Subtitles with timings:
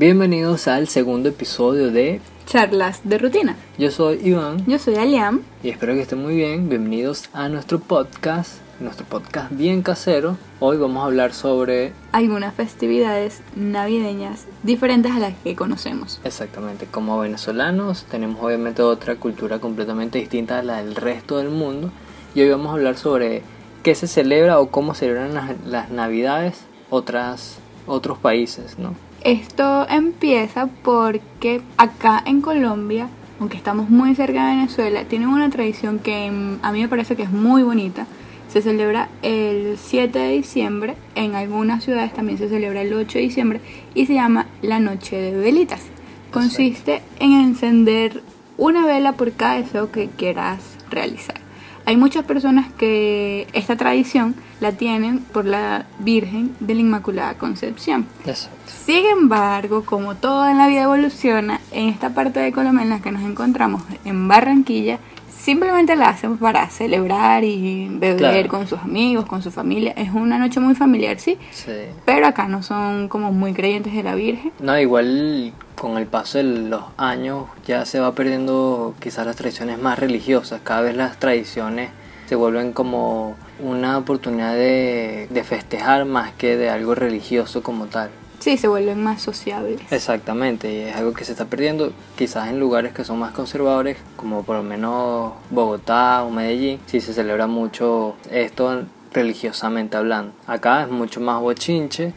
[0.00, 3.54] Bienvenidos al segundo episodio de Charlas de rutina.
[3.76, 5.42] Yo soy Iván Yo soy Aliam.
[5.62, 6.70] y espero que estén muy bien.
[6.70, 10.38] Bienvenidos a nuestro podcast, nuestro podcast bien casero.
[10.58, 16.18] Hoy vamos a hablar sobre Algunas festividades navideñas diferentes a las que conocemos.
[16.24, 21.90] exactamente como venezolanos tenemos obviamente otra cultura completamente distinta a la del resto del mundo
[22.34, 23.42] y hoy vamos a hablar sobre
[23.82, 28.94] qué se celebra o cómo celebran las, las navidades otras otros países, ¿no?
[29.22, 35.98] Esto empieza porque acá en Colombia, aunque estamos muy cerca de Venezuela, tienen una tradición
[35.98, 36.30] que
[36.62, 38.06] a mí me parece que es muy bonita.
[38.48, 43.24] Se celebra el 7 de diciembre, en algunas ciudades también se celebra el 8 de
[43.24, 43.60] diciembre
[43.94, 45.82] y se llama la Noche de Velitas.
[46.32, 48.22] Consiste en encender
[48.56, 51.39] una vela por cada deseo que quieras realizar.
[51.86, 58.06] Hay muchas personas que esta tradición la tienen por la Virgen de la Inmaculada Concepción.
[58.26, 58.58] Exacto.
[58.84, 63.00] Sin embargo, como todo en la vida evoluciona, en esta parte de Colombia en la
[63.00, 64.98] que nos encontramos, en Barranquilla,
[65.36, 68.48] simplemente la hacen para celebrar y beber Claro.
[68.48, 69.92] con sus amigos, con su familia.
[69.96, 71.72] Es una noche muy familiar, sí, Sí.
[72.04, 74.52] pero acá no son como muy creyentes de la Virgen.
[74.60, 79.78] No, igual con el paso de los años ya se va perdiendo quizás las tradiciones
[79.78, 80.60] más religiosas.
[80.62, 81.88] Cada vez las tradiciones
[82.26, 88.10] se vuelven como una oportunidad de, de festejar más que de algo religioso como tal.
[88.40, 89.80] Sí, se vuelven más sociables.
[89.90, 93.96] Exactamente, y es algo que se está perdiendo quizás en lugares que son más conservadores,
[94.16, 98.82] como por lo menos Bogotá o Medellín, sí se celebra mucho esto
[99.14, 100.32] religiosamente hablando.
[100.46, 102.12] Acá es mucho más bochinche,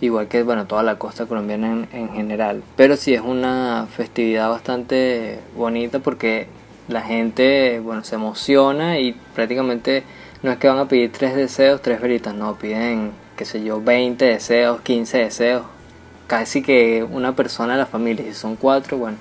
[0.00, 2.62] igual que bueno toda la costa colombiana en, en general.
[2.76, 6.46] Pero sí es una festividad bastante bonita porque
[6.88, 10.04] la gente bueno se emociona y prácticamente
[10.42, 13.80] no es que van a pedir tres deseos, tres veritas, no, piden qué sé yo,
[13.82, 15.62] 20 deseos, 15 deseos,
[16.26, 19.18] casi que una persona de la familia, si son cuatro, bueno,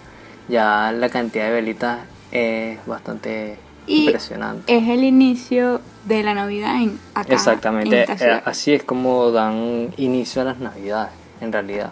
[0.47, 1.99] ya la cantidad de velitas
[2.31, 3.57] es bastante
[3.87, 4.73] Y impresionante.
[4.75, 7.33] es el inicio de la Navidad en acá.
[7.33, 11.11] Exactamente, en esta eh, así es como dan inicio a las navidades,
[11.41, 11.91] en realidad.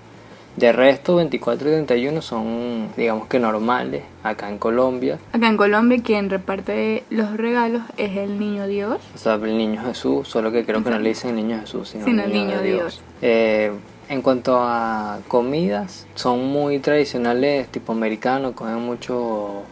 [0.56, 5.18] De resto, 24 y 31 son, digamos que normales, acá en Colombia.
[5.32, 9.02] Acá en Colombia quien reparte los regalos es el niño Dios.
[9.16, 12.06] O sea, el niño Jesús, solo que creo que no le dicen niño Jesús, sino,
[12.06, 12.80] Sino niño, niño Dios.
[12.80, 13.02] Dios.
[13.24, 13.72] Eh,
[14.10, 19.64] en cuanto a comidas, son muy tradicionales, tipo americano, comen mucho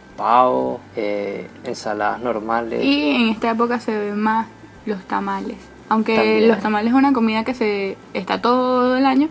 [0.96, 2.84] eh, ensaladas normales.
[2.84, 4.46] Y en esta época se ven más
[4.86, 5.56] los tamales.
[5.88, 6.48] Aunque También.
[6.48, 9.28] los tamales es una comida que se está todo el año.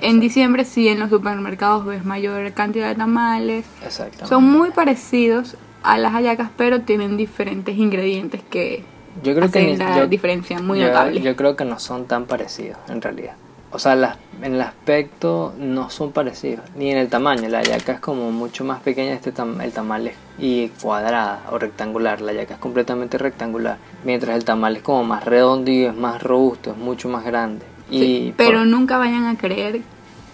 [0.00, 3.66] En diciembre sí en los supermercados ves mayor cantidad de tamales.
[3.84, 4.26] Exactamente.
[4.26, 8.84] Son muy parecidos a las hallacas, pero tienen diferentes ingredientes que
[9.22, 11.20] Yo creo que ni- la yo- diferencia muy yo, notable.
[11.20, 13.34] Yo creo que no son tan parecidos, en realidad.
[13.70, 17.48] O sea, las- en el aspecto no son parecidos, ni en el tamaño.
[17.48, 21.58] La yaca es como mucho más pequeña, este tam- el tamal es y cuadrada o
[21.58, 22.20] rectangular.
[22.20, 26.22] La yaca es completamente rectangular, mientras el tamal es como más redondo y es más
[26.22, 27.64] robusto, es mucho más grande.
[27.90, 29.80] Sí, y pero por- nunca vayan a creer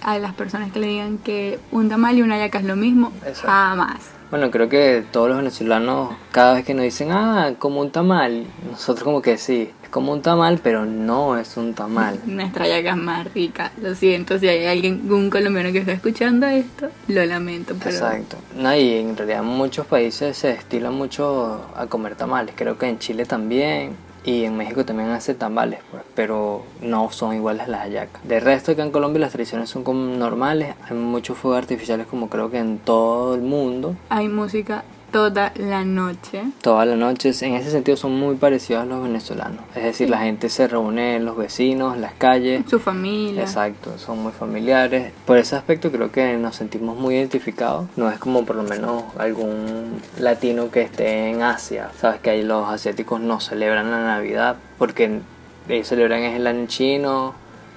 [0.05, 3.13] a las personas que le digan que un tamal y una hallaca es lo mismo.
[3.27, 3.49] Exacto.
[3.49, 4.15] Jamás.
[4.31, 8.47] Bueno, creo que todos los venezolanos, cada vez que nos dicen, ah, como un tamal,
[8.69, 12.19] nosotros como que sí, es como un tamal, pero no es un tamal.
[12.27, 13.71] Nuestra hallaca es más rica.
[13.81, 18.37] Lo siento, si hay alguien, un colombiano que está escuchando esto, lo lamento, pero Exacto.
[18.57, 22.55] No, y en realidad en muchos países se estila mucho a comer tamales.
[22.57, 27.35] Creo que en Chile también y en México también hace tamales, pues, pero no son
[27.35, 28.27] iguales las hallacas.
[28.27, 30.75] De resto, acá en Colombia las tradiciones son como normales.
[30.89, 33.97] Hay muchos fuegos artificiales como creo que en todo el mundo.
[34.09, 36.43] hay música toda la noche.
[36.61, 39.61] Todas las noches, en ese sentido, son muy parecidos a los venezolanos.
[39.77, 42.65] Es decir, la gente se reúne en los vecinos, en las calles.
[42.69, 43.43] Su familia.
[43.43, 45.13] Exacto, son muy familiares.
[45.25, 47.87] Por ese aspecto creo que nos sentimos muy identificados.
[47.95, 51.93] No es como por lo menos algún latino que esté en Asia.
[51.97, 55.21] Sabes que ahí los asiáticos no celebran la Navidad porque
[55.69, 57.35] ellos celebran es el año chino,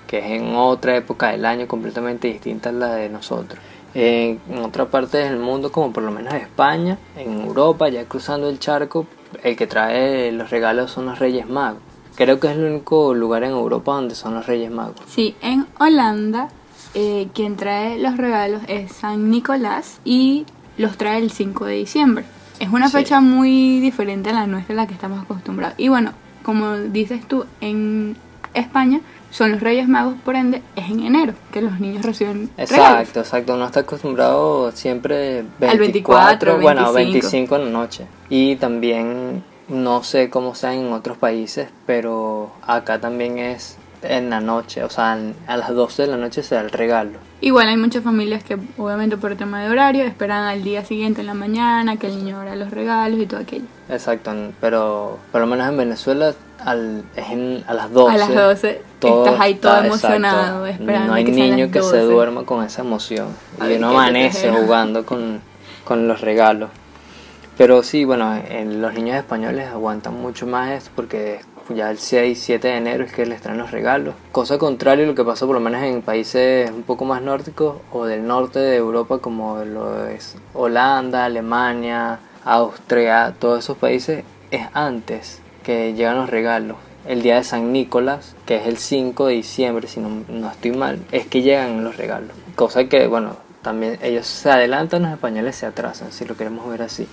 [0.07, 3.59] que es en otra época del año completamente distinta a la de nosotros.
[3.93, 8.49] En en otra parte del mundo, como por lo menos España, en Europa, ya cruzando
[8.49, 9.05] el charco,
[9.43, 11.81] el que trae los regalos son los Reyes Magos.
[12.15, 14.95] Creo que es el único lugar en Europa donde son los Reyes Magos.
[15.07, 16.49] Sí, en Holanda,
[16.93, 20.45] eh, quien trae los regalos es San Nicolás y
[20.77, 22.25] los trae el 5 de diciembre.
[22.59, 22.97] Es una Sí.
[22.97, 25.75] fecha muy diferente a la nuestra, a la que estamos acostumbrados.
[25.77, 26.11] Y bueno,
[26.43, 28.17] como dices tú, en
[28.55, 29.01] España
[29.37, 32.71] son los Reyes Magos, por ende, es en enero que los niños reciben regalos.
[32.71, 33.53] Exacto, exacto.
[33.53, 37.11] Uno está acostumbrado siempre 24, Al 24, bueno, 25.
[37.11, 38.07] 25 en la noche.
[38.29, 44.39] Y también, no sé cómo sea en otros países, pero acá también es en la
[44.39, 47.19] noche, o sea, en- a las 12 de la noche se da el regalo.
[47.41, 51.27] Igual hay muchas familias que, obviamente por tema de horario, esperan al día siguiente en
[51.27, 53.65] la mañana que el niño abra los regalos y todo aquello.
[53.89, 56.33] Exacto, pero por lo menos en Venezuela
[56.63, 58.15] al, es en- a las 12.
[58.15, 60.83] A las 12 todo estás ahí todo está- emocionado, exacto.
[60.83, 62.01] esperando No hay que niño que se 12.
[62.01, 63.27] duerma con esa emoción.
[63.59, 65.41] A Y uno amanece jugando con,
[65.85, 66.69] con los regalos.
[67.57, 71.39] Pero sí, bueno, en los niños españoles aguantan mucho más esto porque
[71.75, 74.15] ya el 6, 7 de enero es que les traen los regalos.
[74.31, 77.77] Cosa contraria a lo que pasa por lo menos en países un poco más nórdicos
[77.91, 84.67] o del norte de Europa como lo es Holanda, Alemania, Austria, todos esos países es
[84.73, 86.77] antes que llegan los regalos.
[87.05, 90.71] El día de San Nicolás, que es el 5 de diciembre, si no, no estoy
[90.71, 92.31] mal, es que llegan los regalos.
[92.55, 96.81] Cosa que, bueno, también ellos se adelantan, los españoles se atrasan, si lo queremos ver
[96.81, 97.07] así.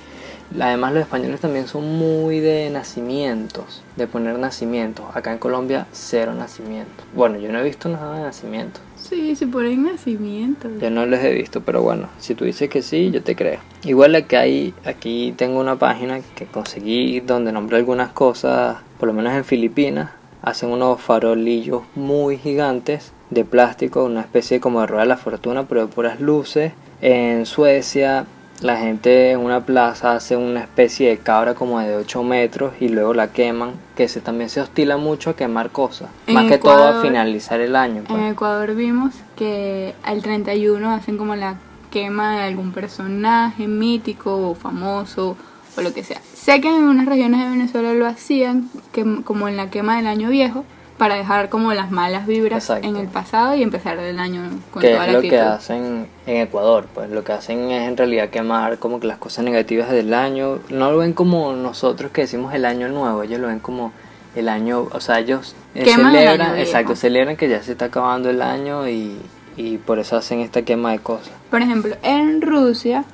[0.58, 5.06] Además los españoles también son muy de nacimientos, de poner nacimientos.
[5.14, 7.04] Acá en Colombia cero nacimientos.
[7.14, 8.82] Bueno, yo no he visto nada de nacimientos.
[8.96, 10.68] Sí, sí, por ahí nacimiento.
[10.80, 13.60] Yo no los he visto, pero bueno, si tú dices que sí, yo te creo.
[13.84, 19.12] Igual aquí, hay, aquí tengo una página que conseguí donde nombré algunas cosas, por lo
[19.12, 20.10] menos en Filipinas,
[20.40, 25.64] hacen unos farolillos muy gigantes de plástico, una especie como de rueda de la fortuna,
[25.64, 26.72] pero de puras luces.
[27.00, 28.24] En Suecia,
[28.60, 32.88] la gente en una plaza hace una especie de cabra como de 8 metros y
[32.88, 36.08] luego la queman, que se, también se hostila mucho a quemar cosas.
[36.26, 38.04] En Más que todo a finalizar el año.
[38.06, 38.18] pues.
[38.18, 41.56] En Ecuador vimos que al 31 hacen como la
[41.90, 45.36] quema de algún personaje mítico o famoso
[45.76, 46.20] o lo que sea.
[46.34, 50.06] Sé que en unas regiones de Venezuela lo hacían que, como en la quema del
[50.06, 50.64] año viejo
[50.98, 52.86] para dejar como las malas vibras Exacto.
[52.86, 56.06] en el pasado y empezar el año con que toda es la lo que hacen
[56.26, 59.90] en Ecuador, pues lo que hacen es en realidad quemar como que las cosas negativas
[59.90, 63.58] del año, no lo ven como nosotros que decimos el año nuevo, ellos lo ven
[63.58, 63.92] como
[64.36, 66.54] el año, o sea, ellos eh, el celebran, viejo.
[66.56, 69.16] exacto, celebran que ya se está acabando el año y,
[69.56, 71.32] y por eso hacen esta quema de cosas.
[71.50, 73.04] Por ejemplo, en Rusia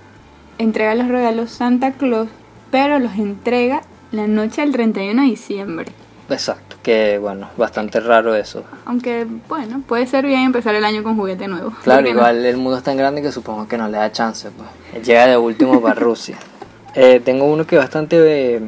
[0.59, 2.29] entrega los regalos Santa Claus,
[2.71, 3.83] pero los entrega
[4.13, 5.93] la noche del 31 de diciembre.
[6.31, 8.63] Exacto, que bueno, bastante raro eso.
[8.87, 11.73] Aunque, bueno, puede ser bien empezar el año con juguete nuevo.
[11.83, 15.05] Claro, igual el mundo es tan grande que supongo que no le da chance, pues.
[15.07, 16.37] Llega de último para Rusia.
[16.95, 18.61] Eh, tengo uno que es bastante eh,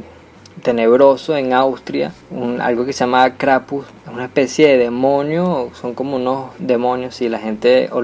[0.62, 5.94] tenebroso en Austria, un- algo que se llama Krampus, es una especie de demonio, son
[5.94, 8.00] como unos demonios y la gente, o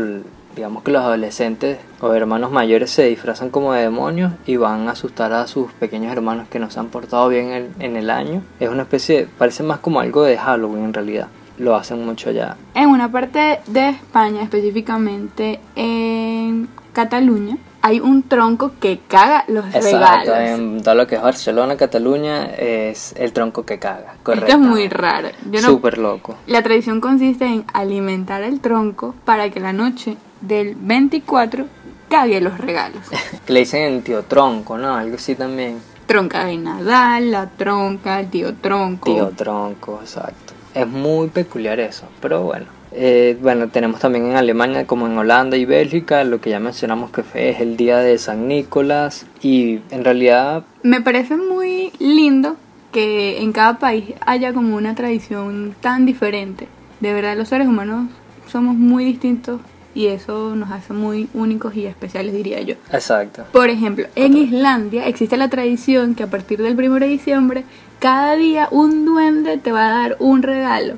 [0.59, 4.93] digamos que los adolescentes o hermanos mayores se disfrazan como de demonios y van a
[4.93, 8.43] asustar a sus pequeños hermanos que no se han portado bien en, en el año.
[8.59, 11.29] Es una especie, parece más como algo de Halloween en realidad.
[11.59, 12.57] Lo hacen mucho allá.
[12.75, 19.87] En una parte de España, específicamente en Cataluña, hay un tronco que caga los Exacto,
[20.33, 20.37] regalos.
[20.61, 24.15] en todo lo que es Barcelona, Cataluña, es el tronco que caga.
[24.25, 24.47] Correcto.
[24.47, 25.29] Esto es muy raro.
[25.51, 26.35] Yo no- Súper loco.
[26.49, 31.67] La tradición consiste en alimentar el tronco para que la noche del 24
[32.09, 33.03] cague los regalos.
[33.47, 34.95] Que le dicen el tío tronco, ¿no?
[34.95, 35.79] Algo así también.
[36.07, 39.13] Tronca de Nadal, la tronca, el tío tronco.
[39.13, 40.55] Tío tronco, exacto.
[40.75, 42.67] Es muy peculiar eso, pero bueno.
[42.93, 47.11] Eh, bueno, tenemos también en Alemania, como en Holanda y Bélgica, lo que ya mencionamos
[47.11, 49.27] que es el día de San Nicolás.
[49.43, 52.57] Y en realidad, Me parece muy lindo
[52.93, 56.69] que en cada país haya como una tradición tan diferente.
[57.01, 58.09] De verdad, los seres humanos
[58.51, 59.61] somos muy distintos
[59.95, 62.75] y eso nos hace muy únicos y especiales, diría yo.
[62.93, 63.45] exacto.
[63.53, 67.65] Por ejemplo, en Islandia existe la tradición que a partir del 1 de diciembre,
[67.99, 70.95] cada día un duende te va a dar un regalo.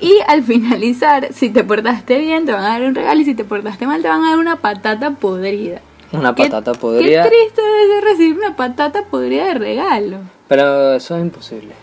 [0.00, 3.34] Y al finalizar, si te portaste bien, te van a dar un regalo y si
[3.34, 5.80] te portaste mal, te van a dar una patata podrida.
[6.12, 7.24] Una patata podrida.
[7.24, 10.18] Qué triste debe ser recibir una patata podrida de regalo.
[10.46, 11.74] Pero eso es imposible.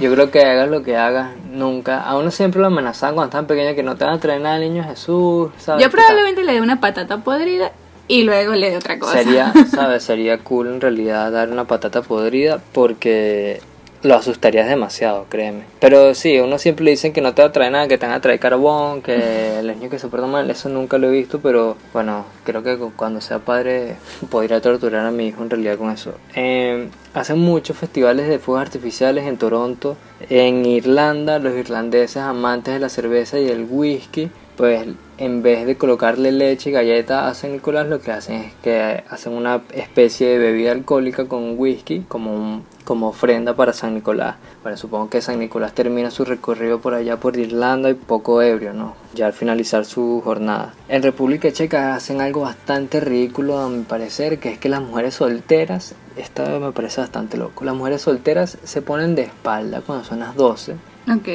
[0.00, 2.02] Yo creo que hagas lo que hagas, nunca.
[2.02, 4.56] A uno siempre lo amenazaban cuando estaban pequeños que no te van a traer nada
[4.56, 5.84] al niño Jesús, ¿sabes?
[5.84, 7.72] Yo probablemente le dé una patata podrida
[8.08, 9.12] y luego le dé otra cosa.
[9.12, 10.02] Sería, ¿sabes?
[10.02, 13.60] Sería cool en realidad dar una patata podrida porque
[14.04, 15.64] lo asustarías demasiado, créeme.
[15.80, 18.06] Pero sí, uno siempre le dicen que no te va a traer nada, que te
[18.06, 21.10] van a traer carbón, que el niño que se porta mal, eso nunca lo he
[21.10, 23.96] visto, pero bueno, creo que cu- cuando sea padre
[24.30, 26.14] podría torturar a mi hijo en realidad con eso.
[26.36, 29.96] Eh, hacen muchos festivales de fuegos artificiales en Toronto,
[30.30, 34.86] en Irlanda, los irlandeses amantes de la cerveza y el whisky, pues
[35.18, 39.04] en vez de colocarle leche y galleta a San Nicolás, lo que hacen es que
[39.08, 44.36] hacen una especie de bebida alcohólica con whisky como, un- como ofrenda para San Nicolás.
[44.62, 48.72] Bueno, supongo que San Nicolás termina su recorrido por allá por Irlanda y poco ebrio,
[48.72, 48.94] ¿no?
[49.14, 50.74] Ya al finalizar su jornada.
[50.88, 55.14] En República Checa hacen algo bastante ridículo a mi parecer, que es que las mujeres
[55.14, 60.18] solteras, esto me parece bastante loco, las mujeres solteras se ponen de espalda cuando son
[60.20, 60.74] las 12
[61.12, 61.28] Ok.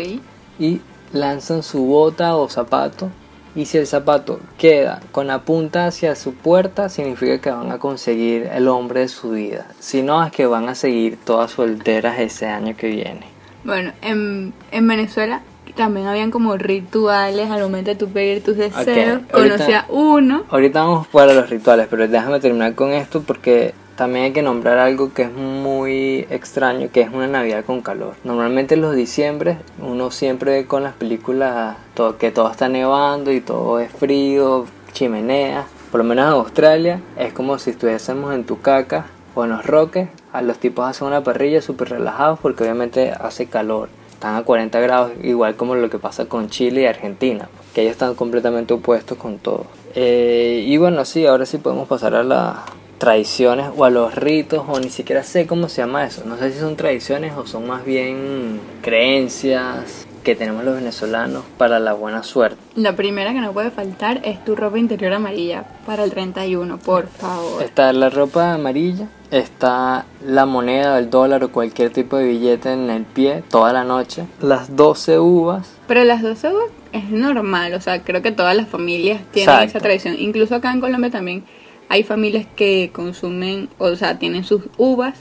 [0.60, 0.82] y
[1.14, 3.10] lanzan su bota o zapato
[3.56, 7.78] y si el zapato queda con la punta hacia su puerta, significa que van a
[7.80, 9.66] conseguir el hombre de su vida.
[9.80, 13.22] Si no, es que van a seguir todas solteras ese año que viene.
[13.64, 15.42] Bueno, en, en Venezuela
[15.76, 19.22] también habían como rituales al momento de tú pedir tus deseos.
[19.22, 20.44] Ok, ahorita- Conocía uno.
[20.50, 24.78] Ahorita vamos para los rituales, pero déjame terminar con esto porque también hay que nombrar
[24.78, 28.14] algo que es muy extraño, que es una Navidad con calor.
[28.24, 31.76] Normalmente en los diciembre uno siempre con las películas
[32.18, 35.66] que todo está nevando y todo es frío, chimenea.
[35.92, 40.08] Por lo menos en Australia es como si estuviésemos en Tucaca o en los Roques.
[40.32, 43.90] A los tipos hacen una parrilla súper relajados porque obviamente hace calor.
[44.14, 47.92] Están a 40 grados, igual como lo que pasa con Chile y Argentina, que ellos
[47.92, 49.66] están completamente opuestos con todo.
[49.94, 54.64] Eh, y bueno, sí, ahora sí podemos pasar a las tradiciones o a los ritos,
[54.68, 56.24] o ni siquiera sé cómo se llama eso.
[56.26, 61.80] No sé si son tradiciones o son más bien creencias que tenemos los venezolanos para
[61.80, 62.58] la buena suerte.
[62.76, 67.08] La primera que no puede faltar es tu ropa interior amarilla para el 31, por
[67.08, 67.64] favor.
[67.64, 72.90] Está la ropa amarilla, está la moneda, el dólar o cualquier tipo de billete en
[72.90, 77.82] el pie toda la noche, las 12 uvas, Pero las 12 uvas es normal, o
[77.82, 79.78] sea, creo que todas las familias tienen Exacto.
[79.78, 80.16] esa tradición.
[80.20, 81.44] Incluso acá en Colombia también
[81.90, 85.16] hay familias que consumen, o sea, tienen sus uvas,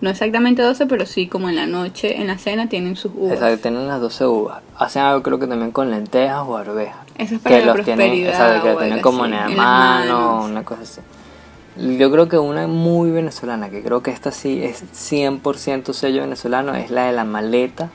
[0.00, 3.34] no exactamente 12, pero sí como en la noche, en la cena tienen sus uvas.
[3.34, 4.62] exacto, tienen las 12 uvas.
[4.76, 6.96] Hacen algo creo que también con lentejas o arvejas.
[7.18, 9.48] Eso es para que la los tienen, exacto, que lo tienen como así, en la
[9.48, 11.00] mano, una cosa así.
[11.98, 16.74] Yo creo que una muy venezolana, que creo que esta sí es 100% sello venezolano,
[16.74, 17.88] es la de la maleta,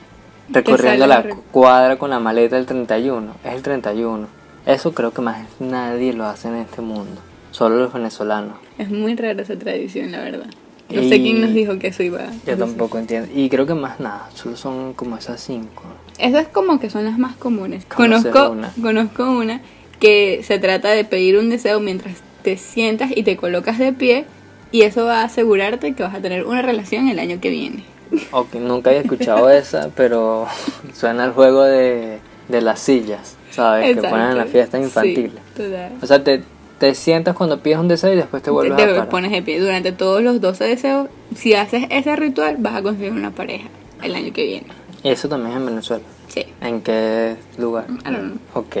[0.48, 4.26] recorriendo la re- cuadra con la maleta el 31, es el 31.
[4.66, 7.20] Eso creo que más nadie lo hace en este mundo,
[7.58, 8.56] solo los venezolanos.
[8.78, 10.46] Es muy rara esa tradición, la verdad.
[10.90, 12.20] No Y- sé quién nos dijo que eso iba.
[12.46, 13.28] Yo tampoco entiendo.
[13.34, 15.82] Y creo que más nada, solo son como esas cinco.
[16.18, 17.84] Esas como que son las más comunes.
[17.86, 18.72] Conozco una.
[18.80, 19.60] conozco una
[20.00, 24.24] que se trata de pedir un deseo mientras te sientas y te colocas de pie
[24.70, 27.84] y eso va a asegurarte que vas a tener una relación el año que viene.
[28.30, 30.46] Ok, nunca había escuchado esa, pero
[30.94, 33.84] suena el juego de, de las sillas, ¿sabes?
[33.84, 34.10] Que Exacto.
[34.10, 35.32] ponen en las fiestas infantiles.
[35.56, 35.92] Sí, total.
[36.00, 36.42] O sea, te,
[36.78, 39.08] te sientas cuando pides un deseo y después te Te, vuelves te a parar.
[39.08, 41.08] pones de pie durante todos los 12 deseos.
[41.34, 43.68] Si haces ese ritual, vas a conseguir una pareja
[44.02, 44.66] el año que viene.
[45.02, 46.04] Eso también es en Venezuela.
[46.28, 46.44] Sí.
[46.60, 47.86] ¿En qué lugar?
[47.88, 48.38] I don't know.
[48.54, 48.76] Ok.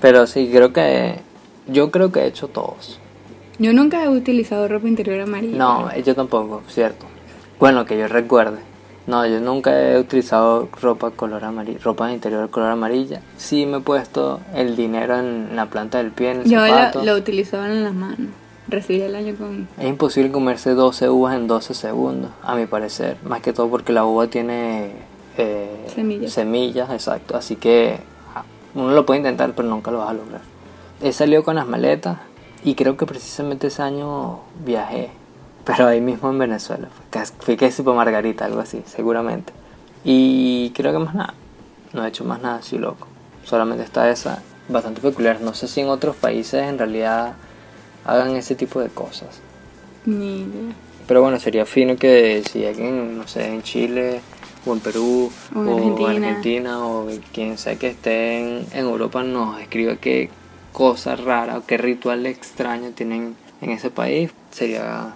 [0.00, 1.20] Pero sí, creo que...
[1.68, 2.98] Yo creo que he hecho todos.
[3.58, 5.56] Yo nunca he utilizado ropa interior amarilla.
[5.56, 7.06] No, yo tampoco, cierto.
[7.60, 8.58] Bueno, que yo recuerde.
[9.06, 13.20] No, yo nunca he utilizado ropa color amarilla, ropa de interior color amarilla.
[13.36, 17.00] Sí me he puesto el dinero en la planta del pie, en el Yo zapato.
[17.00, 18.28] lo, lo utilizaba en las manos.
[18.68, 19.66] Recibí el año con...
[19.76, 23.16] Es imposible comerse 12 uvas en 12 segundos, a mi parecer.
[23.24, 24.92] Más que todo porque la uva tiene
[25.36, 26.32] eh, Semillas.
[26.32, 27.36] semillas, exacto.
[27.36, 27.98] Así que
[28.36, 28.44] ah,
[28.76, 30.40] uno lo puede intentar, pero nunca lo vas a lograr.
[31.02, 32.18] He salido con las maletas
[32.62, 35.10] y creo que precisamente ese año viajé.
[35.64, 36.88] Pero ahí mismo en Venezuela.
[37.40, 39.52] Fui casi por Margarita, algo así, seguramente.
[40.04, 41.34] Y creo que más nada.
[41.92, 43.06] No he hecho más nada así loco.
[43.44, 45.40] Solamente está esa bastante peculiar.
[45.40, 47.34] No sé si en otros países en realidad
[48.04, 49.40] hagan ese tipo de cosas.
[50.04, 50.74] Ni idea.
[51.06, 54.20] Pero bueno, sería fino que si alguien, no sé, en Chile
[54.64, 56.12] o en Perú O en Argentina.
[56.12, 60.30] en Argentina o quien sea que esté en, en Europa nos escriba qué
[60.72, 64.30] cosa rara o qué ritual extraño tienen en ese país.
[64.50, 65.12] Sería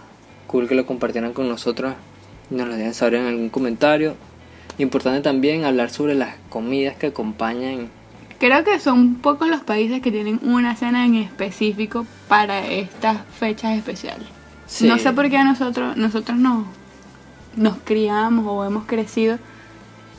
[0.57, 1.95] cool que lo compartieran con nosotros
[2.51, 4.15] y nos lo dejen saber en algún comentario.
[4.79, 7.89] Importante también hablar sobre las comidas que acompañan.
[8.39, 13.77] Creo que son pocos los países que tienen una cena en específico para estas fechas
[13.77, 14.27] especiales.
[14.67, 14.89] Sí.
[14.89, 16.65] No sé por qué a nosotros, nosotros nos,
[17.55, 19.39] nos criamos o hemos crecido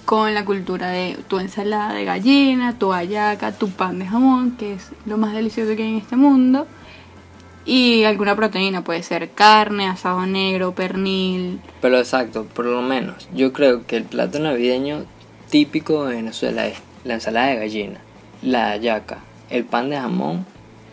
[0.05, 4.75] con la cultura de tu ensalada de gallina, tu hallaca, tu pan de jamón, que
[4.75, 6.67] es lo más delicioso que hay en este mundo,
[7.67, 11.59] y alguna proteína, puede ser carne, asado negro, pernil.
[11.81, 13.27] Pero exacto, por lo menos.
[13.35, 15.05] Yo creo que el plato navideño
[15.49, 17.99] típico de Venezuela es la ensalada de gallina,
[18.41, 19.19] la hallaca,
[19.49, 20.45] el pan de jamón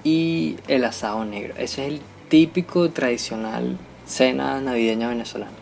[0.02, 1.54] y el asado negro.
[1.56, 5.52] Ese es el típico tradicional cena navideña venezolana.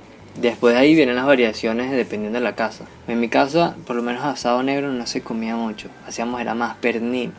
[0.40, 2.86] Después de ahí vienen las variaciones dependiendo de la casa.
[3.06, 5.90] En mi casa, por lo menos asado negro no se comía mucho.
[6.06, 7.32] Hacíamos era más pernil.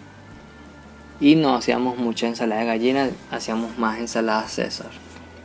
[1.19, 4.91] Y no hacíamos mucha ensalada de gallina, hacíamos más ensalada César.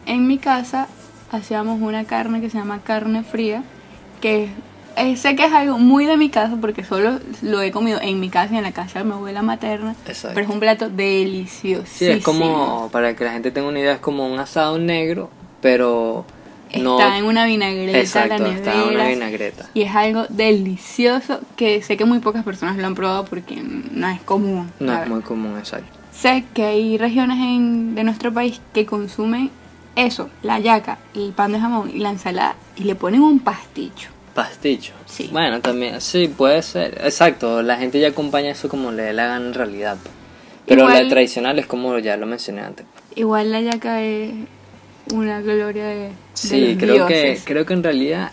[0.07, 0.89] En mi casa
[1.31, 3.63] hacíamos una carne que se llama carne fría,
[4.21, 4.49] que
[4.97, 8.19] eh, sé que es algo muy de mi casa porque solo lo he comido en
[8.19, 10.35] mi casa y en la casa de mi abuela materna, Exacto.
[10.35, 11.87] pero es un plato delicioso.
[11.87, 15.31] Sí, es como, para que la gente tenga una idea, es como un asado negro,
[15.61, 16.25] pero
[16.71, 19.69] está No- en una vinagreta, Exacto, la está en una vinagreta.
[19.75, 24.09] Y es algo delicioso que sé que muy pocas personas lo han probado porque no
[24.09, 24.71] es común.
[24.81, 25.89] No es muy común, exacto.
[26.13, 29.51] Sé que hay regiones en- de nuestro país que consumen
[29.97, 34.11] eso, la yaca, el pan de jamón y la ensalada y le ponen un pasticho.
[34.35, 34.93] Pasticho.
[35.07, 35.29] Sí.
[35.33, 37.01] Bueno, también, sí, puede ser.
[37.03, 39.97] Exacto, la gente ya acompaña eso como le la gana en realidad.
[40.67, 42.87] Pero Igual- la tradicional es como ya lo mencioné antes.
[43.17, 44.31] Igual la yaca es
[45.13, 48.31] una gloria de, de Sí, los creo que, creo que en realidad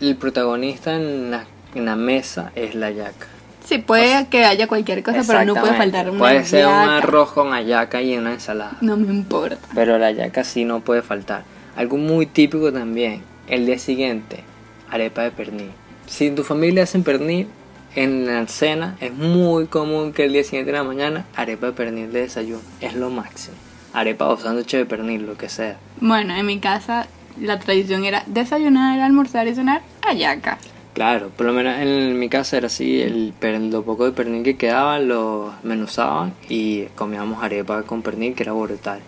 [0.00, 1.44] el protagonista en la,
[1.74, 3.26] en la mesa es la yaca.
[3.64, 7.32] Sí, puede que haya cualquier cosa, pero no puede faltar una Puede ser un arroz
[7.32, 8.76] con hallaca y una ensalada.
[8.80, 9.58] No me importa.
[9.74, 11.42] Pero la yaca sí no puede faltar.
[11.74, 14.44] Algo muy típico también, el día siguiente,
[14.88, 15.70] arepa de pernil.
[16.06, 17.48] Si en tu familia hacen pernil,
[17.96, 21.72] en la cena es muy común que el día siguiente en la mañana, arepa de
[21.72, 22.62] pernil de desayuno.
[22.80, 23.56] Es lo máximo.
[23.96, 25.76] Arepa o sándwich de pernil, lo que sea.
[26.00, 27.06] Bueno, en mi casa
[27.40, 30.58] la tradición era desayunar, almorzar y cenar ayaca.
[30.92, 33.34] Claro, por lo menos en mi casa era así, el,
[33.70, 38.52] lo poco de pernil que quedaba lo menuzaban y comíamos arepa con pernil que era
[38.52, 39.00] brutal.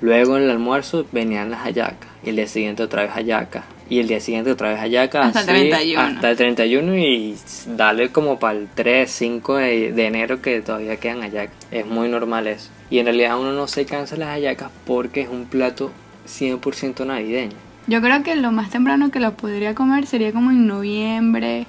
[0.00, 4.00] Luego en el almuerzo venían las hallacas y el día siguiente otra vez hallaca y
[4.00, 6.00] el día siguiente otra vez hallaca Hasta el así, 31.
[6.00, 7.36] hasta el 31 y
[7.76, 11.54] dale como para el 3, 5 de, de enero que todavía quedan hallacas.
[11.70, 12.70] Es muy normal eso.
[12.90, 15.90] Y en realidad uno no se cansa las hallacas porque es un plato
[16.26, 17.56] 100% navideño.
[17.86, 21.66] Yo creo que lo más temprano que lo podría comer sería como en noviembre.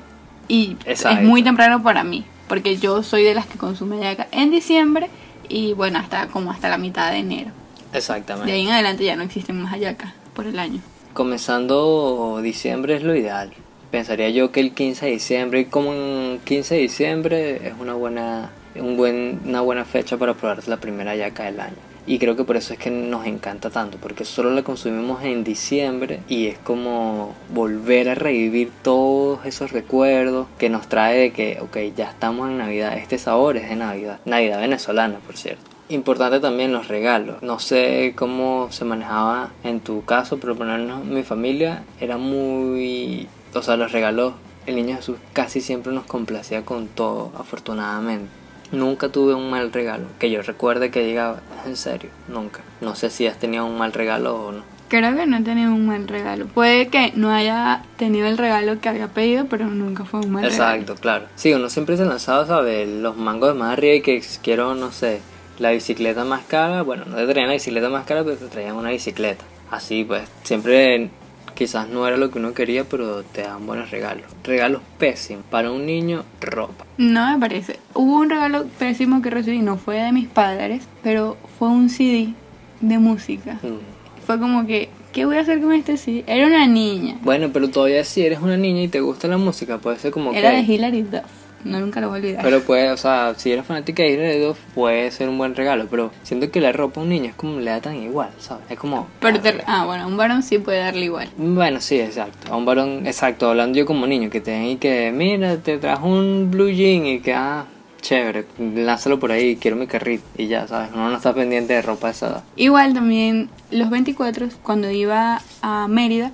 [0.48, 1.20] Y Exacto.
[1.20, 5.10] es muy temprano para mí, porque yo soy de las que consume ayaca en diciembre
[5.50, 7.52] y bueno, hasta como hasta la mitad de enero.
[7.94, 8.52] Exactamente.
[8.52, 10.82] De ahí en adelante ya no existen más ayacas por el año.
[11.14, 13.52] Comenzando diciembre es lo ideal.
[13.92, 17.94] Pensaría yo que el 15 de diciembre, y como en 15 de diciembre, es una
[17.94, 21.96] buena, una buena fecha para probar la primera yaca del año.
[22.08, 25.44] Y creo que por eso es que nos encanta tanto, porque solo la consumimos en
[25.44, 31.58] diciembre y es como volver a revivir todos esos recuerdos que nos trae de que,
[31.62, 35.64] ok, ya estamos en Navidad, este sabor es de Navidad, Navidad venezolana, por cierto.
[35.90, 37.42] Importante también los regalos.
[37.42, 43.28] No sé cómo se manejaba en tu caso, pero por mi familia era muy...
[43.54, 44.34] O sea, los regalos,
[44.68, 48.45] el niño Jesús casi siempre nos complacía con todo, afortunadamente.
[48.72, 50.06] Nunca tuve un mal regalo.
[50.20, 52.62] Que yo recuerde que diga, en serio, nunca.
[52.82, 54.64] No sé si has tenido un mal regalo o no.
[54.88, 56.46] Creo que no he tenido un buen regalo.
[56.46, 60.44] Puede que no haya tenido el regalo que había pedido, pero nunca fue un mal
[60.44, 60.74] regalo.
[60.74, 61.26] Exacto, claro.
[61.36, 62.88] Sí, uno siempre se lanzaba, ¿sabes?
[62.88, 65.22] Los mangos de más arriba y que quiero, no sé,
[65.58, 66.84] la bicicleta más cara.
[66.84, 69.44] Bueno, no te traían la bicicleta más cara, pero te traían una bicicleta.
[69.72, 71.10] Así pues, siempre
[71.56, 74.26] quizás no era lo que uno quería, pero te dan buenos regalos.
[74.44, 75.44] Regalos pésimos.
[75.50, 76.86] Para un niño, ropa.
[76.98, 77.80] No me parece.
[77.94, 82.34] Hubo un regalo pésimo que recibí, no fue de mis padres, pero fue un CD
[82.82, 83.54] de música.
[83.64, 84.26] Mm.
[84.26, 86.24] Fue como que, ¿qué voy a hacer con este CD?
[86.28, 87.18] Era una niña.
[87.22, 90.34] Bueno, pero todavía si eres una niña y te gusta la música, puede ser como
[90.34, 90.58] Era que...
[90.58, 91.45] de Hilary Duff.
[91.66, 92.44] No, nunca lo voy a olvidar.
[92.44, 95.88] Pero puede, o sea, si eres fanática de Duff, puede ser un buen regalo.
[95.90, 98.64] Pero siento que la ropa a un niño es como le da tan igual, ¿sabes?
[98.70, 99.08] Es como.
[99.20, 101.28] Pero te- ah, bueno, a un varón sí puede darle igual.
[101.38, 102.54] Bueno, sí, exacto.
[102.54, 105.78] A un varón, exacto, hablando yo como niño, que te den y que, mira, te
[105.80, 107.66] trajo un blue jean y que, ah,
[108.02, 110.24] chévere, lánzalo por ahí, quiero mi carrito.
[110.38, 110.90] Y ya, ¿sabes?
[110.94, 112.44] Uno no está pendiente de ropa de esa edad.
[112.56, 116.32] Igual también los 24, cuando iba a Mérida,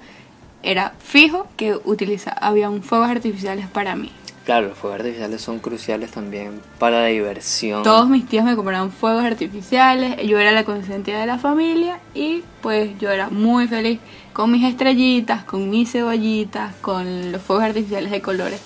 [0.64, 4.12] era fijo que utiliza, había un fuegos artificiales para mí.
[4.46, 7.84] Claro, los fuegos artificiales son cruciales también para la diversión.
[7.84, 12.44] Todos mis tíos me compraron fuegos artificiales, yo era la consentida de la familia y
[12.62, 14.00] pues yo era muy feliz
[14.34, 18.62] con mis estrellitas, con mis cebollitas, con los fuegos artificiales de colores,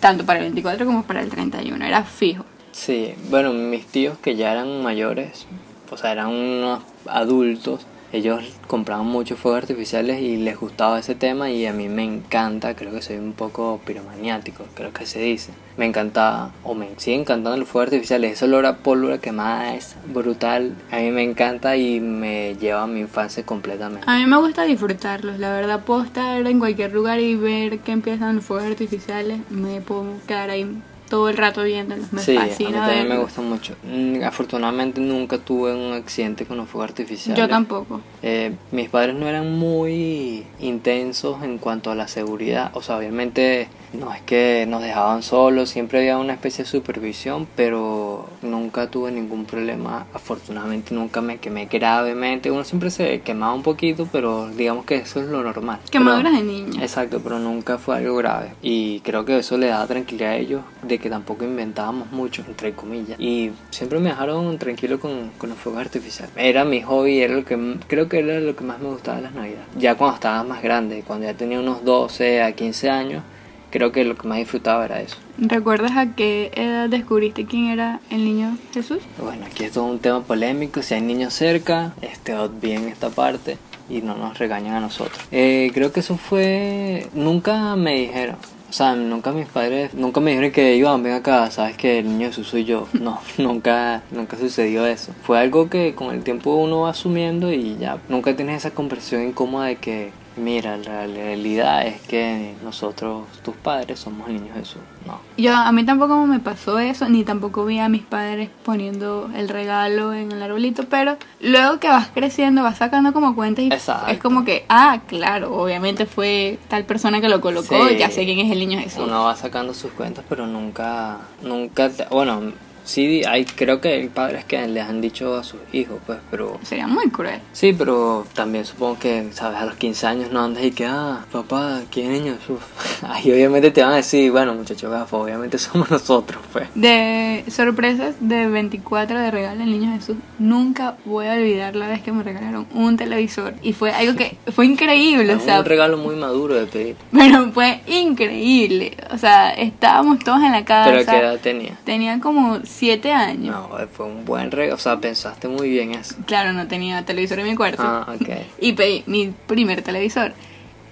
[0.00, 2.44] tanto para el 24 como para el 31, era fijo.
[2.72, 5.46] Sí, bueno, mis tíos que ya eran mayores,
[5.90, 11.50] o sea, eran unos adultos, ellos compraban muchos fuegos artificiales y les gustaba ese tema
[11.50, 15.52] y a mí me encanta, creo que soy un poco piromaniático, creo que se dice.
[15.76, 19.96] Me encantaba, o me sigue encantando los fuegos artificiales, ese olor a pólvora quemada es
[20.12, 24.04] brutal, a mí me encanta y me lleva a mi infancia completamente.
[24.10, 27.92] A mí me gusta disfrutarlos, la verdad puedo estar en cualquier lugar y ver que
[27.92, 30.66] empiezan los fuegos artificiales, me puedo quedar ahí
[31.10, 33.74] todo el rato viéndolos, me sí, a mí fascina también me gusta mucho.
[33.82, 37.36] Mm, Afortunadamente nunca tuve un accidente con los fuegos artificiales.
[37.36, 38.00] Yo tampoco.
[38.22, 42.70] Eh, mis padres no eran muy intensos en cuanto a la seguridad.
[42.74, 47.48] O sea, obviamente no es que nos dejaban solos, siempre había una especie de supervisión,
[47.56, 48.28] pero
[48.70, 50.06] nunca tuve ningún problema.
[50.14, 52.52] Afortunadamente nunca me quemé gravemente.
[52.52, 55.80] Uno siempre se quemaba un poquito, pero digamos que eso es lo normal.
[55.90, 56.80] Quemaduras de niño.
[56.80, 58.52] Exacto, pero nunca fue algo grave.
[58.62, 62.72] Y creo que eso le daba tranquilidad a ellos de que tampoco inventábamos mucho, entre
[62.72, 63.18] comillas.
[63.18, 66.32] Y siempre me dejaron tranquilo con, con los fuegos artificiales.
[66.36, 69.24] Era mi hobby, era lo que creo que era lo que más me gustaba de
[69.24, 69.66] las navidades.
[69.76, 73.24] Ya cuando estaba más grande, cuando ya tenía unos 12 a 15 años,
[73.70, 75.16] creo que lo que más disfrutaba era eso.
[75.38, 78.98] ¿Recuerdas a qué edad descubriste quién era el niño Jesús?
[79.22, 80.82] Bueno, aquí es todo un tema polémico.
[80.82, 85.18] Si hay niños cerca, este, bien esta parte y no nos regañan a nosotros.
[85.30, 87.08] Eh, creo que eso fue.
[87.14, 88.36] Nunca me dijeron.
[88.70, 92.06] O sea, nunca mis padres, nunca me dijeron que Iván, ven acá, sabes que el
[92.06, 92.86] niño Jesús soy yo.
[93.00, 95.12] No, nunca, nunca sucedió eso.
[95.24, 99.24] Fue algo que con el tiempo uno va asumiendo y ya nunca tienes esa conversación
[99.24, 104.80] incómoda de que, mira, la realidad es que nosotros, tus padres, somos el niño Jesús.
[105.06, 105.18] No.
[105.36, 109.48] Yo, a mí tampoco me pasó eso, ni tampoco vi a mis padres poniendo el
[109.48, 114.08] regalo en el arbolito, pero luego que vas creciendo, vas sacando como cuentas y Exacto.
[114.10, 117.96] es como que, ah, claro, obviamente fue tal persona que lo colocó, Sí.
[117.98, 119.04] ya sé quién es el niño Jesús.
[119.06, 122.52] Uno va sacando sus cuentas, pero nunca, nunca, te- bueno,
[122.84, 126.58] sí, hay, creo que hay padres que les han dicho a sus hijos, pues, pero...
[126.62, 127.40] Sería muy cruel.
[127.52, 129.58] Sí, pero también supongo que, ¿sabes?
[129.58, 132.36] A los 15 años no andas y que, ah, papá, ¿quién es niño?
[133.02, 136.68] Ahí obviamente te van a decir, bueno, muchachos, gafo, obviamente somos nosotros, pues.
[136.74, 142.02] De sorpresas de 24 de regalo el niño Jesús, nunca voy a olvidar la vez
[142.02, 145.96] que me regalaron un televisor y fue algo que fue increíble, o sea, un regalo
[145.96, 146.96] muy maduro de pedir.
[147.12, 150.90] pero fue increíble, o sea, estábamos todos en la casa.
[150.90, 151.78] ¿Pero qué edad tenía?
[151.84, 153.54] Tenía como 7 años.
[153.54, 156.14] No, fue un buen regalo, o sea, pensaste muy bien eso.
[156.26, 157.82] Claro, no tenía televisor en mi cuarto.
[157.84, 158.28] Ah, ok.
[158.60, 160.32] Y pedí mi primer televisor.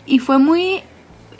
[0.06, 0.82] Y fue muy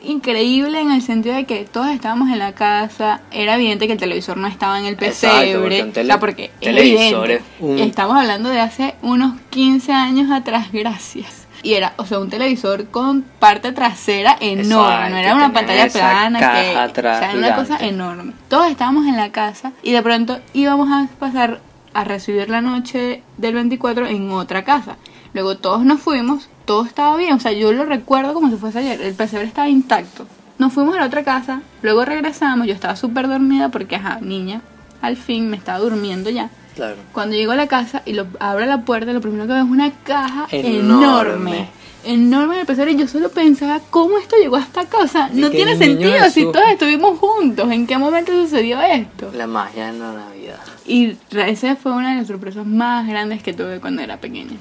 [0.03, 3.21] increíble en el sentido de que todos estábamos en la casa.
[3.33, 5.85] Era evidente que el televisor no estaba en el Exacto, pesebre.
[5.85, 7.35] porque o sea, porque es televisor evidente.
[7.59, 11.38] es un- Estamos hablando de hace unos 15 años atrás, gracias.
[11.63, 14.95] Y era, o sea, un televisor con parte trasera enorme.
[14.95, 16.39] Exacto, no era una pantalla plana.
[16.39, 18.33] Que, atrás o sea, era una cosa enorme.
[18.49, 21.61] Todos estábamos en la casa y de pronto íbamos a pasar
[21.95, 24.97] a recibir la noche del 24 en otra casa.
[25.35, 28.79] Luego todos nos fuimos, todo estaba bien, o sea, yo lo recuerdo como si fuese
[28.79, 30.27] ayer, el pesebre estaba intacto.
[30.59, 34.63] Nos fuimos a la otra casa, luego regresamos, yo estaba súper dormida porque, ajá, niña,
[35.03, 36.51] al fin me estaba durmiendo ya.
[36.79, 36.95] Claro.
[37.13, 39.69] Cuando llego a la casa y lo, abro la puerta, lo primero que veo es
[39.69, 40.79] una caja Enorme.
[40.79, 41.69] enorme.
[42.05, 44.99] Enorme pesebre y yo solo pensaba, ¿cómo esto llegó hasta acá?
[44.99, 47.69] O sea, no tiene sentido si todos estuvimos juntos.
[47.73, 49.33] ¿En qué momento sucedió esto?
[49.35, 50.61] La magia de la Navidad.
[50.87, 54.57] Y esa fue una de las sorpresas más grandes que tuve cuando era pequeña.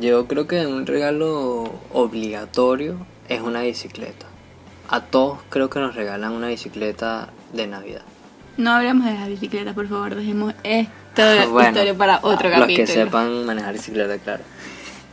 [0.00, 4.26] Yo creo que un regalo obligatorio es una bicicleta.
[4.88, 8.02] A todos creo que nos regalan una bicicleta de Navidad.
[8.56, 10.52] No hablemos de las bicicletas, por favor, dejemos
[11.50, 12.86] Bueno, historia para otro Los capítulo.
[12.86, 14.44] que sepan manejar bicicleta, claro.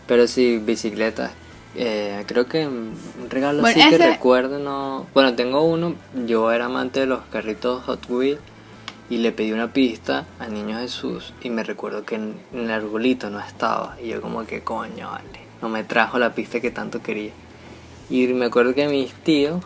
[0.07, 1.31] Pero sí, bicicletas.
[1.75, 2.95] Eh, creo que un
[3.29, 5.07] regalo Bueno, así que recuerdo no...
[5.13, 5.95] Bueno, tengo uno.
[6.25, 8.39] Yo era amante de los carritos Hot Wheels
[9.09, 12.71] y le pedí una pista al Niño Jesús y me recuerdo que en, en el
[12.71, 13.97] arbolito no estaba.
[14.01, 15.45] Y yo como que coño, vale.
[15.61, 17.31] No me trajo la pista que tanto quería.
[18.09, 19.63] Y me acuerdo que mis tíos,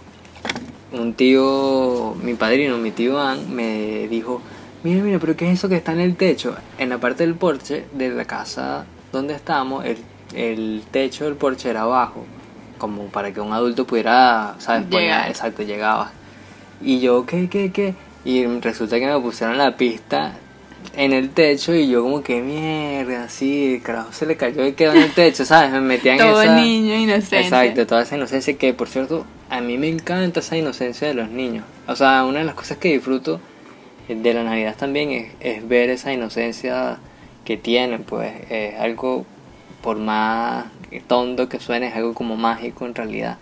[0.91, 4.41] un tío, mi padrino, mi tío Iván, me dijo,
[4.83, 6.55] mira, mira, pero ¿qué es eso que está en el techo?
[6.77, 9.97] En la parte del porche de la casa donde estábamos, el,
[10.33, 12.25] el techo del porche era abajo,
[12.77, 14.85] como para que un adulto pudiera, ¿sabes?
[14.89, 16.11] Poner- exacto, llegaba.
[16.81, 17.95] Y yo, ¿qué, qué, qué?
[18.25, 20.33] Y resulta que me pusieron la pista
[20.95, 24.73] en el techo y yo como que mierda, así, el carajo se le cayó y
[24.73, 25.71] quedó en el techo, ¿sabes?
[25.71, 26.55] Me metían en Todo esa...
[26.55, 27.39] niño inocente.
[27.41, 31.29] Exacto, toda esa inocencia que, por cierto, a mí me encanta esa inocencia de los
[31.29, 31.65] niños.
[31.87, 33.41] O sea, una de las cosas que disfruto
[34.09, 36.97] de la Navidad también es, es ver esa inocencia
[37.45, 39.25] que tienen, pues es algo,
[39.81, 40.65] por más
[41.07, 43.37] tonto que suene, es algo como mágico en realidad.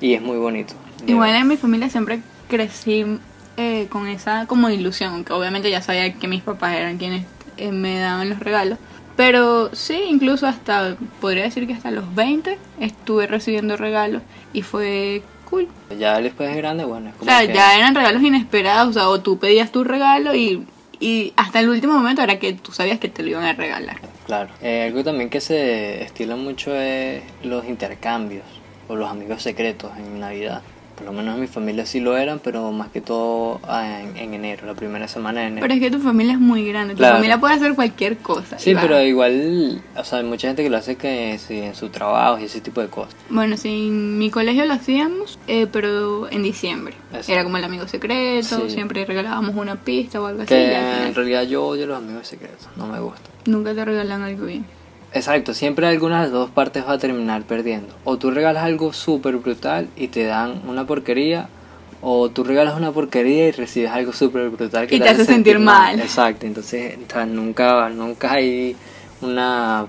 [0.00, 0.74] Y es muy bonito.
[1.06, 3.04] Igual en mi familia siempre crecí
[3.56, 7.24] eh, con esa como ilusión, aunque obviamente ya sabía que mis papás eran quienes
[7.56, 8.78] eh, me daban los regalos.
[9.16, 15.22] Pero sí, incluso hasta, podría decir que hasta los 20 estuve recibiendo regalos y fue
[15.46, 15.68] cool.
[15.98, 19.08] Ya después de grande, bueno, es O sea, que- ya eran regalos inesperados, o sea,
[19.08, 20.66] o tú pedías tu regalo y,
[21.00, 23.96] y hasta el último momento era que tú sabías que te lo iban a regalar.
[24.26, 24.50] Claro.
[24.60, 28.44] Eh, algo también que se estila mucho es los intercambios
[28.88, 30.62] o los amigos secretos en Navidad.
[30.96, 34.32] Por lo menos mi familia sí lo eran, pero más que todo ah, en, en
[34.32, 35.60] enero, la primera semana de enero.
[35.60, 37.16] Pero es que tu familia es muy grande, tu Claro.
[37.16, 38.58] familia puede hacer cualquier cosa.
[38.58, 41.90] Sí, pero igual, o sea, hay mucha gente que lo hace que sí, en su
[41.90, 43.14] trabajo y ese tipo de cosas.
[43.28, 46.94] Bueno, sí, en mi colegio lo hacíamos, eh, pero en diciembre.
[47.10, 47.32] Exacto.
[47.32, 48.70] Era como el amigo secreto, Sí.
[48.70, 50.48] siempre regalábamos una pista o algo así.
[50.48, 53.20] Que final en realidad yo odio los amigos secretos, no me gusta.
[53.44, 54.64] Nunca te regalan algo bien.
[55.16, 57.94] Exacto, siempre alguna de las dos partes va a terminar perdiendo.
[58.04, 61.48] O tú regalas algo súper brutal y te dan una porquería,
[62.02, 65.58] o tú regalas una porquería y recibes algo súper brutal que Y te hace sentir
[65.58, 65.98] mal.
[65.98, 68.76] Exacto, entonces o sea, nunca, nunca hay
[69.22, 69.86] una,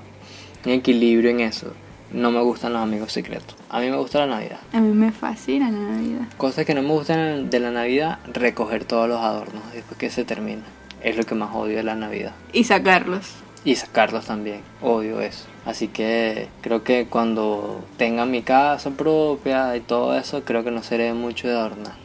[0.66, 1.74] un equilibrio en eso.
[2.14, 3.58] No me gustan los amigos secretos.
[3.70, 4.60] A mí me gusta la Navidad.
[4.72, 6.28] A mí me fascina la Navidad.
[6.38, 10.24] Cosas que no me gustan de la Navidad, recoger todos los adornos después que se
[10.24, 10.64] termina.
[11.04, 12.32] Es lo que más odio de la Navidad.
[12.54, 13.34] Y sacarlos.
[13.68, 15.44] Y sacarlos también, odio eso.
[15.66, 20.82] Así que creo que cuando tenga mi casa propia y todo eso, creo que no
[20.84, 21.96] seré mucho de adornar.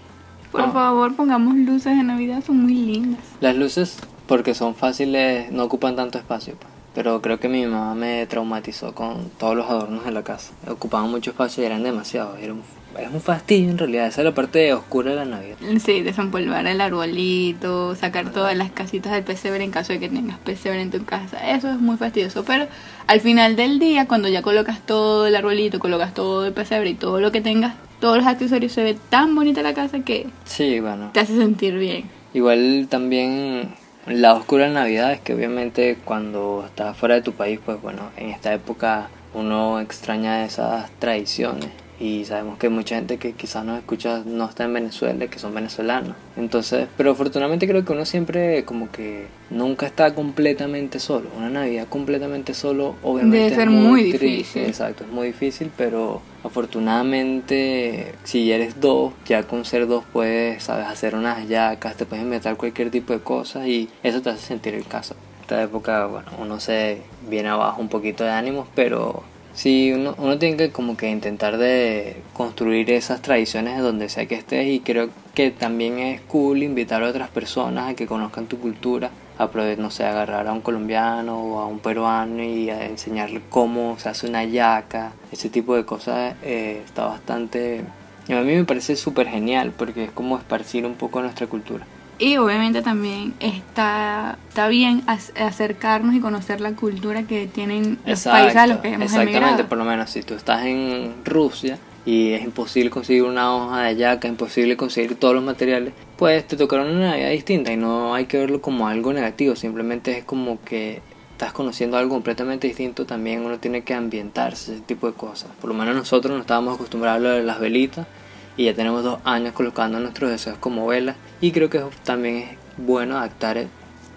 [0.51, 0.71] Por Ah.
[0.73, 3.21] favor, pongamos luces de Navidad, son muy lindas.
[3.41, 6.57] Las luces, porque son fáciles, no ocupan tanto espacio.
[6.57, 6.73] pues.
[6.97, 10.53] Pero creo que mi mamá me traumatizó con todos los adornos de la casa.
[10.69, 12.41] Ocupaban mucho espacio y eran demasiados.
[12.41, 12.63] Era un,
[12.99, 14.07] es un fastidio en realidad.
[14.07, 15.57] Esa es la parte oscura de la Navidad.
[15.85, 20.39] Sí, desempolvar el arbolito, sacar todas las casitas del pesebre en caso de que tengas
[20.39, 21.39] pesebre en tu casa.
[21.55, 22.45] Eso es muy fastidioso.
[22.45, 22.67] Pero
[23.07, 26.95] al final del día, cuando ya colocas todo el arbolito, colocas todo el pesebre y
[26.95, 30.81] todo lo que tengas, todos los accesorios, se ve tan bonita la casa que Sí,
[30.81, 31.11] bueno.
[31.13, 32.05] te hace sentir bien.
[32.35, 33.75] Igual también
[34.07, 38.11] la oscura de Navidad es que obviamente cuando estás fuera de tu país, pues bueno,
[38.17, 41.69] en esta época uno extraña esas tradiciones
[42.03, 45.55] y sabemos que mucha gente que quizás nos escucha no está en Venezuela, que son
[45.55, 46.17] venezolanos.
[46.37, 51.29] Entonces, pero afortunadamente creo que uno siempre como que nunca está completamente solo.
[51.37, 54.63] Una Navidad completamente solo obviamente Debe es ser muy triste, difícil.
[54.65, 60.87] Exacto, es muy difícil, pero afortunadamente si eres dos, ya con ser dos puedes, sabes,
[60.87, 64.75] hacer unas yacas, te puedes inventar cualquier tipo de cosas y eso te hace sentir
[64.75, 65.15] en casa.
[65.43, 69.23] Esta época, bueno, uno se viene abajo un poquito de ánimos, pero
[69.55, 74.27] sí, uno, uno tiene que como que intentar de construir esas tradiciones de donde sea
[74.27, 78.47] que estés y creo que también es cool invitar a otras personas a que conozcan
[78.47, 82.71] tu cultura a prove- no sé, agarrar a un colombiano o a un peruano y
[82.71, 87.85] a enseñarle cómo se hace una yaca, ese tipo de cosas eh, está bastante...
[88.29, 91.87] a mí me parece súper genial porque es como esparcir un poco nuestra cultura.
[92.19, 98.23] Y obviamente también está, está bien ac- acercarnos y conocer la cultura que tienen los
[98.25, 99.69] países a los que hemos exactamente, emigrado.
[99.69, 103.97] por lo menos si tú estás en Rusia y es imposible conseguir una hoja de
[103.97, 108.27] yaca, imposible conseguir todos los materiales, pues te tocará una Navidad distinta y no hay
[108.27, 111.01] que verlo como algo negativo, simplemente es como que
[111.33, 115.51] estás conociendo algo completamente distinto, también uno tiene que ambientarse, ese tipo de cosas.
[115.61, 118.07] Por lo menos nosotros no estábamos acostumbrados a lo de las velitas
[118.57, 122.49] y ya tenemos dos años colocando nuestros deseos como velas y creo que también es
[122.77, 123.67] bueno adaptar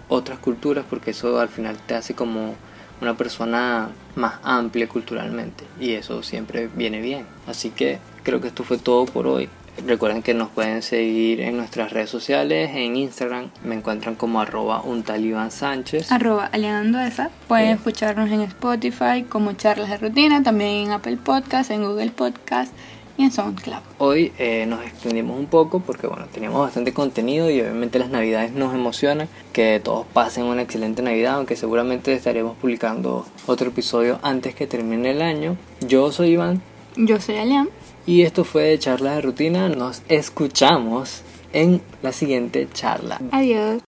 [0.08, 2.54] otras culturas porque eso al final te hace como
[3.00, 7.26] una persona más amplia culturalmente y eso siempre viene bien.
[7.46, 9.48] Así que creo que esto fue todo por hoy.
[9.86, 14.80] Recuerden que nos pueden seguir en nuestras redes sociales, en Instagram me encuentran como arroba
[14.80, 15.04] un
[15.50, 16.10] Sánchez.
[16.10, 17.28] Arroba esa.
[17.46, 22.72] Pueden escucharnos en Spotify como charlas de rutina, también en Apple Podcast, en Google Podcast
[23.16, 23.80] y en SoundCloud.
[23.98, 28.52] Hoy eh, nos extendimos un poco porque bueno, teníamos bastante contenido y obviamente las navidades
[28.52, 29.28] nos emocionan.
[29.52, 35.10] Que todos pasen una excelente navidad, aunque seguramente estaremos publicando otro episodio antes que termine
[35.12, 35.56] el año.
[35.80, 36.60] Yo soy Iván
[36.96, 37.68] Yo soy Alean.
[38.06, 39.68] y esto fue Charlas de Rutina.
[39.68, 43.20] Nos escuchamos en la siguiente charla.
[43.32, 43.82] Adiós.